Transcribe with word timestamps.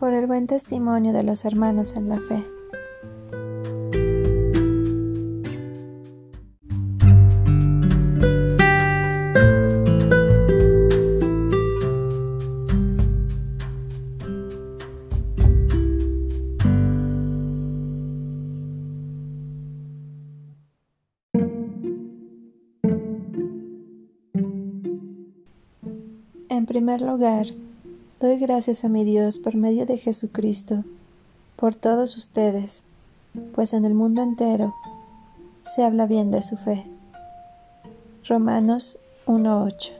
Por 0.00 0.14
el 0.14 0.26
buen 0.26 0.46
testimonio 0.46 1.12
de 1.12 1.22
los 1.22 1.44
hermanos 1.44 1.94
en 1.94 2.08
la 2.08 2.18
fe. 2.18 2.42
En 26.48 26.66
primer 26.66 27.02
lugar, 27.02 27.46
Doy 28.20 28.36
gracias 28.36 28.84
a 28.84 28.90
mi 28.90 29.04
Dios 29.04 29.38
por 29.38 29.54
medio 29.54 29.86
de 29.86 29.96
Jesucristo, 29.96 30.84
por 31.56 31.74
todos 31.74 32.18
ustedes, 32.18 32.82
pues 33.54 33.72
en 33.72 33.86
el 33.86 33.94
mundo 33.94 34.22
entero 34.22 34.74
se 35.64 35.84
habla 35.84 36.04
bien 36.04 36.30
de 36.30 36.42
su 36.42 36.58
fe. 36.58 36.84
Romanos 38.28 38.98
1.8 39.24 39.99